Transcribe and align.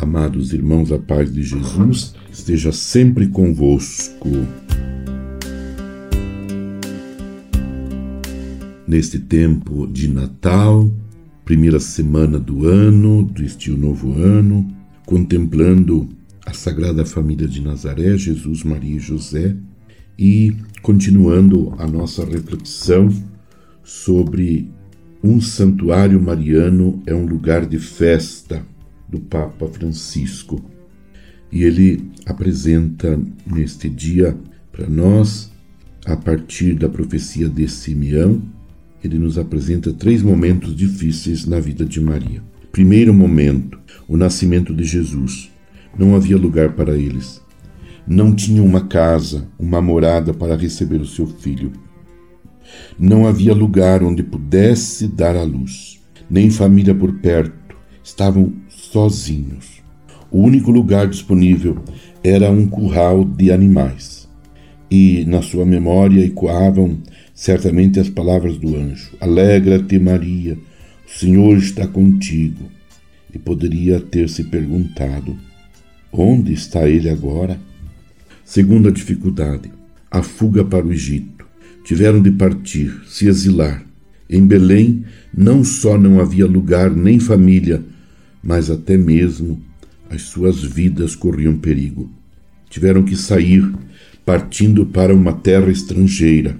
Amados 0.00 0.52
irmãos, 0.52 0.92
a 0.92 0.98
paz 0.98 1.32
de 1.32 1.42
Jesus 1.42 2.14
esteja 2.32 2.70
sempre 2.70 3.26
convosco. 3.26 4.28
Neste 8.86 9.18
tempo 9.18 9.88
de 9.88 10.06
Natal, 10.06 10.88
primeira 11.44 11.80
semana 11.80 12.38
do 12.38 12.64
ano, 12.64 13.24
deste 13.24 13.72
novo 13.72 14.12
ano, 14.12 14.68
contemplando 15.04 16.08
a 16.46 16.52
Sagrada 16.52 17.04
Família 17.04 17.48
de 17.48 17.60
Nazaré, 17.60 18.16
Jesus, 18.16 18.62
Maria 18.62 18.98
e 18.98 19.00
José, 19.00 19.56
e 20.16 20.56
continuando 20.80 21.74
a 21.76 21.88
nossa 21.88 22.24
reflexão 22.24 23.08
sobre 23.82 24.70
um 25.24 25.40
santuário 25.40 26.22
mariano 26.22 27.02
é 27.04 27.12
um 27.12 27.26
lugar 27.26 27.66
de 27.66 27.80
festa 27.80 28.64
do 29.08 29.18
Papa 29.20 29.66
Francisco. 29.68 30.60
E 31.50 31.62
ele 31.62 32.10
apresenta 32.26 33.18
neste 33.46 33.88
dia 33.88 34.36
para 34.70 34.88
nós, 34.88 35.50
a 36.04 36.16
partir 36.16 36.74
da 36.74 36.88
profecia 36.88 37.48
de 37.48 37.66
Simeão, 37.68 38.42
ele 39.02 39.18
nos 39.18 39.38
apresenta 39.38 39.92
três 39.92 40.22
momentos 40.22 40.74
difíceis 40.74 41.46
na 41.46 41.60
vida 41.60 41.84
de 41.84 42.00
Maria. 42.00 42.42
Primeiro 42.72 43.14
momento, 43.14 43.78
o 44.06 44.16
nascimento 44.16 44.74
de 44.74 44.84
Jesus. 44.84 45.50
Não 45.98 46.14
havia 46.14 46.36
lugar 46.36 46.72
para 46.72 46.96
eles. 46.96 47.42
Não 48.06 48.34
tinham 48.34 48.64
uma 48.64 48.86
casa, 48.86 49.48
uma 49.58 49.80
morada 49.80 50.32
para 50.32 50.56
receber 50.56 51.00
o 51.00 51.06
seu 51.06 51.26
filho. 51.26 51.72
Não 52.98 53.26
havia 53.26 53.54
lugar 53.54 54.02
onde 54.02 54.22
pudesse 54.22 55.08
dar 55.08 55.36
à 55.36 55.42
luz, 55.42 56.00
nem 56.28 56.50
família 56.50 56.94
por 56.94 57.12
perto. 57.14 57.76
Estavam 58.02 58.52
sozinhos. 58.92 59.82
O 60.30 60.42
único 60.42 60.70
lugar 60.70 61.06
disponível 61.06 61.78
era 62.22 62.50
um 62.50 62.66
curral 62.66 63.24
de 63.24 63.50
animais. 63.50 64.28
E 64.90 65.24
na 65.26 65.42
sua 65.42 65.66
memória 65.66 66.24
ecoavam 66.24 66.98
certamente 67.34 68.00
as 68.00 68.08
palavras 68.08 68.56
do 68.56 68.76
anjo: 68.76 69.10
Alegra-te, 69.20 69.98
Maria, 69.98 70.56
o 71.06 71.18
Senhor 71.18 71.56
está 71.56 71.86
contigo. 71.86 72.70
E 73.32 73.38
poderia 73.38 74.00
ter 74.00 74.28
se 74.28 74.44
perguntado: 74.44 75.36
onde 76.12 76.52
está 76.52 76.88
ele 76.88 77.10
agora? 77.10 77.58
Segunda 78.44 78.90
dificuldade: 78.90 79.70
a 80.10 80.22
fuga 80.22 80.64
para 80.64 80.86
o 80.86 80.92
Egito. 80.92 81.46
Tiveram 81.84 82.20
de 82.20 82.30
partir, 82.30 83.02
se 83.06 83.28
exilar. 83.28 83.82
Em 84.28 84.46
Belém 84.46 85.04
não 85.34 85.64
só 85.64 85.96
não 85.96 86.20
havia 86.20 86.46
lugar 86.46 86.90
nem 86.90 87.18
família, 87.18 87.82
mas 88.42 88.70
até 88.70 88.96
mesmo 88.96 89.60
as 90.10 90.22
suas 90.22 90.62
vidas 90.62 91.14
corriam 91.14 91.56
perigo. 91.58 92.10
Tiveram 92.70 93.02
que 93.02 93.16
sair, 93.16 93.70
partindo 94.24 94.86
para 94.86 95.14
uma 95.14 95.32
terra 95.32 95.70
estrangeira. 95.70 96.56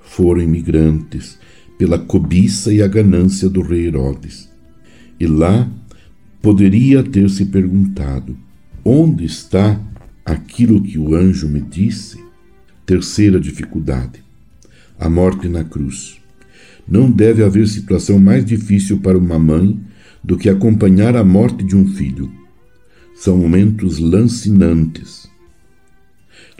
Foram 0.00 0.40
imigrantes 0.42 1.38
pela 1.78 1.98
cobiça 1.98 2.72
e 2.72 2.82
a 2.82 2.88
ganância 2.88 3.48
do 3.48 3.62
rei 3.62 3.86
Herodes. 3.86 4.50
E 5.18 5.26
lá 5.26 5.70
poderia 6.40 7.02
ter 7.02 7.28
se 7.30 7.46
perguntado: 7.46 8.36
onde 8.84 9.24
está 9.24 9.80
aquilo 10.24 10.82
que 10.82 10.98
o 10.98 11.14
anjo 11.14 11.48
me 11.48 11.60
disse? 11.60 12.22
Terceira 12.84 13.40
dificuldade: 13.40 14.22
a 14.98 15.08
morte 15.08 15.48
na 15.48 15.64
cruz. 15.64 16.18
Não 16.86 17.10
deve 17.10 17.44
haver 17.44 17.66
situação 17.68 18.18
mais 18.18 18.44
difícil 18.44 18.98
para 18.98 19.16
uma 19.16 19.38
mãe 19.38 19.80
do 20.22 20.36
que 20.36 20.48
acompanhar 20.48 21.16
a 21.16 21.24
morte 21.24 21.64
de 21.64 21.76
um 21.76 21.86
filho. 21.86 22.30
São 23.14 23.36
momentos 23.36 23.98
lancinantes. 23.98 25.30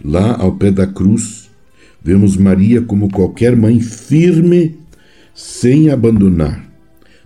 Lá 0.03 0.35
ao 0.35 0.55
pé 0.55 0.71
da 0.71 0.85
cruz, 0.85 1.49
vemos 2.03 2.35
Maria 2.35 2.81
como 2.81 3.09
qualquer 3.09 3.55
mãe 3.55 3.79
firme, 3.79 4.77
sem 5.33 5.89
abandonar, 5.89 6.69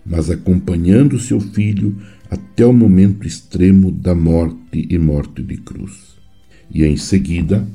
mas 0.06 0.30
acompanhando 0.30 1.20
seu 1.20 1.40
filho 1.40 1.98
até 2.30 2.66
o 2.66 2.74
momento 2.74 3.26
extremo 3.26 3.92
da 3.92 4.14
morte 4.14 4.88
e 4.90 4.98
morte 4.98 5.42
de 5.42 5.58
cruz. 5.58 6.18
E 6.70 6.84
em 6.84 6.98
seguida, 6.98 7.68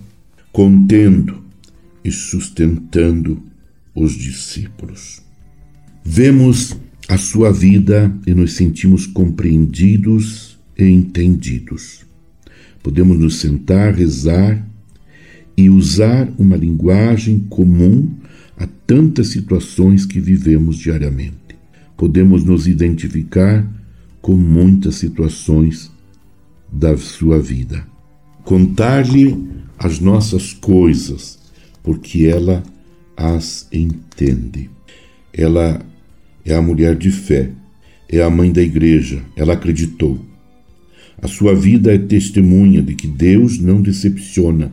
contendo 0.52 1.42
e 2.04 2.10
sustentando 2.10 3.42
os 3.94 4.12
discípulos. 4.12 5.22
Vemos 6.04 6.76
a 7.08 7.18
sua 7.18 7.52
vida 7.52 8.14
e 8.26 8.34
nos 8.34 8.54
sentimos 8.54 9.06
compreendidos 9.06 10.58
e 10.78 10.84
entendidos. 10.84 12.04
Podemos 12.82 13.18
nos 13.18 13.36
sentar, 13.36 13.94
rezar 13.94 14.66
e 15.56 15.68
usar 15.68 16.32
uma 16.38 16.56
linguagem 16.56 17.40
comum 17.40 18.10
a 18.56 18.66
tantas 18.86 19.28
situações 19.28 20.06
que 20.06 20.20
vivemos 20.20 20.76
diariamente. 20.76 21.36
Podemos 21.96 22.44
nos 22.44 22.66
identificar 22.66 23.66
com 24.20 24.36
muitas 24.36 24.96
situações 24.96 25.90
da 26.70 26.96
sua 26.96 27.40
vida. 27.40 27.86
Contar-lhe 28.44 29.36
as 29.78 30.00
nossas 30.00 30.52
coisas, 30.52 31.38
porque 31.82 32.26
ela 32.26 32.62
as 33.16 33.68
entende. 33.72 34.70
Ela 35.32 35.84
é 36.44 36.54
a 36.54 36.62
mulher 36.62 36.96
de 36.96 37.10
fé, 37.10 37.50
é 38.08 38.20
a 38.22 38.30
mãe 38.30 38.52
da 38.52 38.62
igreja, 38.62 39.22
ela 39.36 39.54
acreditou. 39.54 40.18
A 41.20 41.28
sua 41.28 41.54
vida 41.54 41.94
é 41.94 41.98
testemunha 41.98 42.82
de 42.82 42.94
que 42.94 43.06
Deus 43.06 43.58
não 43.58 43.80
decepciona, 43.80 44.72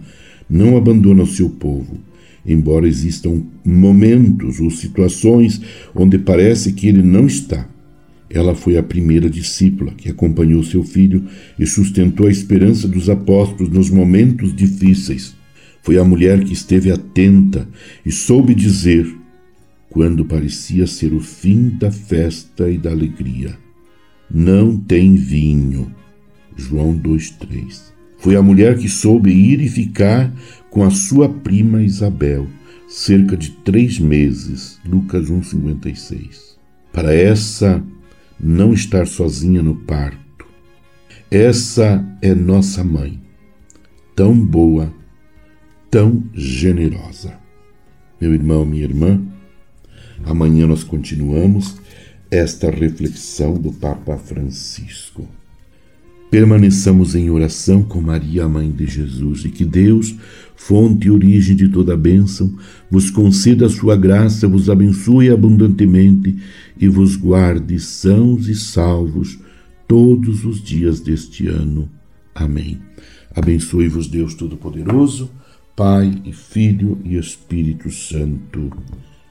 não 0.49 0.75
abandona 0.75 1.23
o 1.23 1.27
seu 1.27 1.49
povo, 1.49 1.99
embora 2.45 2.87
existam 2.87 3.43
momentos 3.63 4.59
ou 4.59 4.71
situações 4.71 5.61
onde 5.93 6.17
parece 6.17 6.73
que 6.73 6.87
ele 6.87 7.03
não 7.03 7.27
está. 7.27 7.69
Ela 8.29 8.55
foi 8.55 8.77
a 8.77 8.83
primeira 8.83 9.29
discípula 9.29 9.91
que 9.95 10.09
acompanhou 10.09 10.63
seu 10.63 10.83
filho 10.83 11.23
e 11.57 11.65
sustentou 11.65 12.27
a 12.27 12.31
esperança 12.31 12.87
dos 12.87 13.09
apóstolos 13.09 13.71
nos 13.71 13.89
momentos 13.89 14.55
difíceis. 14.55 15.35
Foi 15.81 15.97
a 15.97 16.03
mulher 16.03 16.43
que 16.43 16.53
esteve 16.53 16.91
atenta 16.91 17.67
e 18.05 18.11
soube 18.11 18.53
dizer: 18.53 19.07
quando 19.89 20.25
parecia 20.25 20.85
ser 20.85 21.13
o 21.13 21.19
fim 21.19 21.69
da 21.69 21.91
festa 21.91 22.69
e 22.69 22.77
da 22.77 22.91
alegria. 22.91 23.57
Não 24.29 24.77
tem 24.77 25.15
vinho. 25.15 25.93
João 26.55 26.97
2,3. 26.97 27.93
Foi 28.17 28.35
a 28.35 28.41
mulher 28.41 28.77
que 28.77 28.89
soube 28.89 29.31
ir 29.31 29.61
e 29.61 29.69
ficar 29.69 30.31
com 30.69 30.83
a 30.83 30.91
sua 30.91 31.29
prima 31.29 31.81
Isabel, 31.81 32.47
cerca 32.87 33.35
de 33.35 33.51
três 33.51 33.97
meses. 33.97 34.79
Lucas 34.85 35.29
1,56. 35.29 36.57
Para 36.91 37.13
essa 37.13 37.83
não 38.39 38.73
estar 38.73 39.07
sozinha 39.07 39.63
no 39.63 39.75
parto. 39.75 40.45
Essa 41.31 42.05
é 42.21 42.33
nossa 42.33 42.83
mãe, 42.83 43.19
tão 44.15 44.33
boa, 44.33 44.91
tão 45.89 46.23
generosa. 46.33 47.37
Meu 48.19 48.33
irmão, 48.33 48.65
minha 48.65 48.83
irmã, 48.83 49.21
Amanhã 50.25 50.67
nós 50.67 50.83
continuamos 50.83 51.77
esta 52.29 52.69
reflexão 52.69 53.55
do 53.55 53.71
Papa 53.71 54.17
Francisco. 54.17 55.27
Permaneçamos 56.29 57.15
em 57.15 57.31
oração 57.31 57.81
com 57.81 57.99
Maria, 57.99 58.47
Mãe 58.47 58.71
de 58.71 58.85
Jesus, 58.85 59.45
e 59.45 59.49
que 59.49 59.65
Deus, 59.65 60.15
fonte 60.55 61.07
e 61.07 61.11
origem 61.11 61.55
de 61.55 61.69
toda 61.69 61.97
bênção, 61.97 62.55
vos 62.91 63.09
conceda 63.09 63.65
a 63.65 63.69
sua 63.69 63.95
graça, 63.95 64.47
vos 64.47 64.69
abençoe 64.69 65.31
abundantemente 65.31 66.37
e 66.79 66.87
vos 66.87 67.15
guarde 67.15 67.79
sãos 67.79 68.47
e 68.47 68.53
salvos 68.53 69.39
todos 69.87 70.45
os 70.45 70.61
dias 70.61 70.99
deste 70.99 71.47
ano. 71.47 71.89
Amém. 72.35 72.79
Abençoe-vos, 73.35 74.07
Deus 74.07 74.35
Todo-Poderoso, 74.35 75.31
Pai 75.75 76.21
e 76.23 76.31
Filho 76.31 76.99
e 77.03 77.17
Espírito 77.17 77.89
Santo. 77.89 78.71